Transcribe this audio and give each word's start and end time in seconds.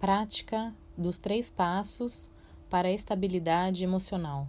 Prática 0.00 0.74
dos 0.96 1.18
três 1.18 1.50
passos 1.50 2.30
para 2.70 2.88
a 2.88 2.90
estabilidade 2.90 3.84
emocional. 3.84 4.48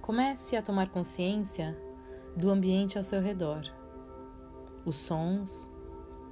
Comece 0.00 0.54
a 0.54 0.62
tomar 0.62 0.88
consciência 0.90 1.76
do 2.36 2.48
ambiente 2.48 2.96
ao 2.96 3.02
seu 3.02 3.20
redor, 3.20 3.62
os 4.84 4.98
sons, 4.98 5.68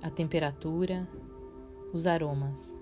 a 0.00 0.08
temperatura, 0.08 1.08
os 1.92 2.06
aromas. 2.06 2.78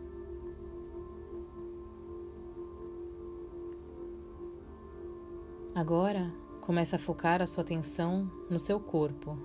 Agora 5.78 6.34
comece 6.60 6.96
a 6.96 6.98
focar 6.98 7.40
a 7.40 7.46
sua 7.46 7.62
atenção 7.62 8.28
no 8.50 8.58
seu 8.58 8.80
corpo, 8.80 9.38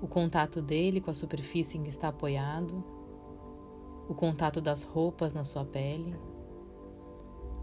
o 0.00 0.06
contato 0.06 0.62
dele 0.62 1.00
com 1.00 1.10
a 1.10 1.14
superfície 1.14 1.76
em 1.76 1.82
que 1.82 1.88
está 1.88 2.06
apoiado, 2.06 2.84
o 4.08 4.14
contato 4.14 4.60
das 4.60 4.84
roupas 4.84 5.34
na 5.34 5.42
sua 5.42 5.64
pele, 5.64 6.16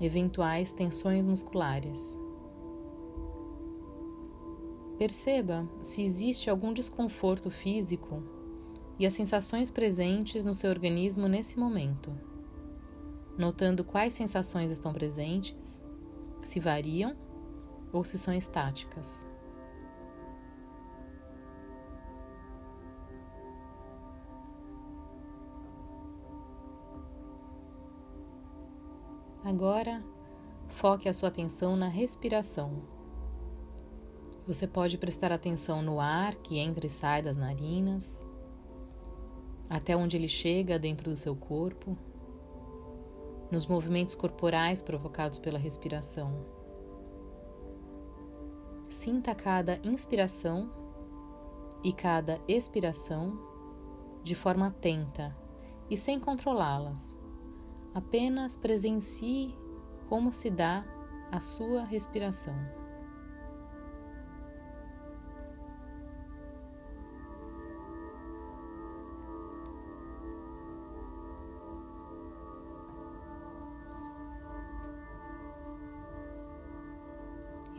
eventuais 0.01 0.73
tensões 0.73 1.25
musculares. 1.25 2.19
Perceba 4.97 5.65
se 5.81 6.03
existe 6.03 6.49
algum 6.49 6.73
desconforto 6.73 7.49
físico 7.49 8.21
e 8.99 9.05
as 9.05 9.13
sensações 9.13 9.71
presentes 9.71 10.43
no 10.43 10.53
seu 10.53 10.69
organismo 10.69 11.29
nesse 11.29 11.57
momento, 11.57 12.11
notando 13.37 13.85
quais 13.85 14.13
sensações 14.13 14.69
estão 14.69 14.91
presentes 14.91 15.81
se 16.43 16.59
variam 16.59 17.15
ou 17.91 18.03
se 18.03 18.17
são 18.17 18.33
estáticas. 18.33 19.25
Agora, 29.43 30.03
foque 30.67 31.09
a 31.09 31.13
sua 31.13 31.29
atenção 31.29 31.75
na 31.75 31.87
respiração. 31.87 32.83
Você 34.47 34.67
pode 34.67 34.97
prestar 34.97 35.31
atenção 35.31 35.81
no 35.81 35.99
ar 35.99 36.35
que 36.35 36.57
entra 36.57 36.85
e 36.85 36.89
sai 36.89 37.21
das 37.21 37.35
narinas, 37.35 38.25
até 39.69 39.95
onde 39.95 40.15
ele 40.15 40.27
chega 40.27 40.77
dentro 40.77 41.09
do 41.09 41.17
seu 41.17 41.35
corpo 41.35 41.97
nos 43.51 43.65
movimentos 43.65 44.15
corporais 44.15 44.81
provocados 44.81 45.37
pela 45.37 45.59
respiração. 45.59 46.45
Sinta 48.89 49.35
cada 49.35 49.79
inspiração 49.83 50.71
e 51.83 51.91
cada 51.91 52.39
expiração 52.47 53.37
de 54.23 54.35
forma 54.35 54.67
atenta 54.67 55.35
e 55.89 55.97
sem 55.97 56.19
controlá-las. 56.19 57.17
Apenas 57.93 58.55
presencie 58.55 59.53
como 60.07 60.31
se 60.31 60.49
dá 60.49 60.85
a 61.31 61.39
sua 61.39 61.83
respiração. 61.83 62.80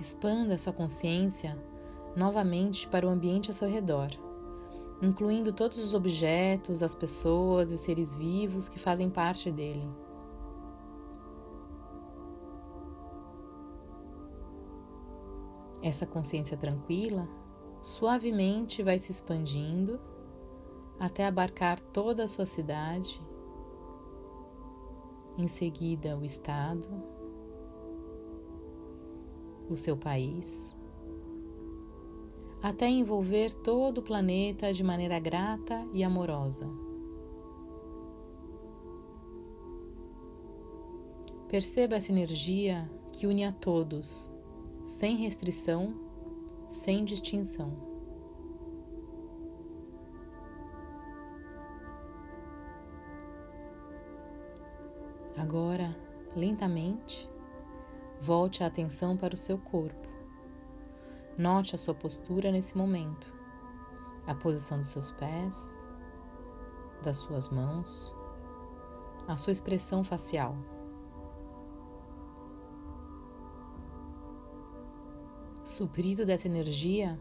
Expanda 0.03 0.59
sua 0.59 0.73
consciência 0.73 1.57
novamente 2.17 2.89
para 2.89 3.07
o 3.07 3.09
ambiente 3.09 3.51
ao 3.51 3.55
seu 3.55 3.69
redor, 3.69 4.11
incluindo 5.01 5.53
todos 5.53 5.79
os 5.79 5.95
objetos, 5.95 6.83
as 6.83 6.93
pessoas 6.93 7.71
e 7.71 7.79
seres 7.79 8.13
vivos 8.13 8.69
que 8.69 8.81
fazem 8.81 9.09
parte 9.09 9.49
dele. 9.49 9.89
Essa 15.81 16.05
consciência 16.05 16.57
tranquila 16.57 17.29
suavemente 17.81 18.83
vai 18.83 18.99
se 18.99 19.13
expandindo 19.13 20.01
até 20.99 21.29
abarcar 21.29 21.79
toda 21.79 22.25
a 22.25 22.29
sua 22.29 22.45
cidade, 22.45 23.23
em 25.39 25.47
seguida 25.47 26.19
o 26.19 26.25
estado 26.25 27.22
o 29.73 29.77
seu 29.77 29.97
país, 29.97 30.77
até 32.63 32.89
envolver 32.89 33.53
todo 33.53 33.99
o 33.99 34.03
planeta 34.03 34.73
de 34.73 34.85
maneira 34.85 35.19
grata 35.19 35.85
e 35.93 36.05
amorosa. 36.05 36.69
Perceba 41.49 41.97
essa 41.97 42.13
energia 42.13 42.91
que 43.13 43.27
une 43.27 43.45
a 43.45 43.53
todos, 43.53 44.33
sem 44.85 45.17
restrição, 45.17 45.95
sem 46.69 47.05
distinção. 47.05 47.93
Agora, 55.37 55.95
lentamente, 56.37 57.32
Volte 58.23 58.63
a 58.63 58.69
atenção 58.69 59.17
para 59.17 59.35
o 59.35 59.37
seu 59.37 59.59
corpo. 59.59 60.09
Note 61.37 61.75
a 61.75 61.79
sua 61.79 61.93
postura 61.93 62.53
nesse 62.53 62.79
momento, 62.79 63.27
a 64.25 64.33
posição 64.33 64.79
dos 64.79 64.91
seus 64.91 65.11
pés, 65.11 65.83
das 67.03 67.17
suas 67.17 67.49
mãos, 67.49 68.15
a 69.27 69.37
sua 69.37 69.51
expressão 69.51 70.05
facial. 70.05 70.57
Suprido 75.65 76.25
dessa 76.25 76.47
energia, 76.47 77.19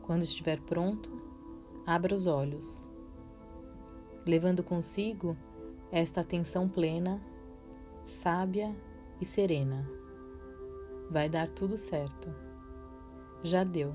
quando 0.00 0.22
estiver 0.22 0.62
pronto, 0.62 1.10
abra 1.86 2.14
os 2.14 2.26
olhos, 2.26 2.88
levando 4.24 4.64
consigo 4.64 5.36
esta 5.92 6.22
atenção 6.22 6.70
plena, 6.70 7.22
sábia 8.06 8.74
e 9.24 9.26
serena. 9.26 9.90
Vai 11.10 11.30
dar 11.30 11.48
tudo 11.48 11.78
certo. 11.78 12.30
Já 13.42 13.64
deu. 13.64 13.94